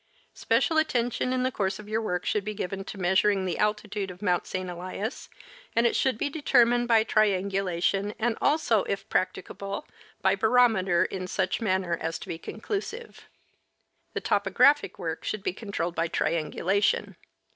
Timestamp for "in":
1.31-1.43, 11.05-11.27